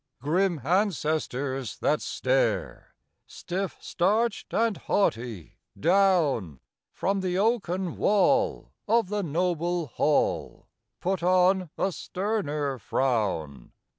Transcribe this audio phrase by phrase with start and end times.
[0.19, 2.95] Grim ancestors that stare,
[3.27, 6.59] Stiff, starched and haughty, down
[6.91, 10.65] From the oaken wall of the noble hall,
[11.01, 13.73] Put on a sterner frown.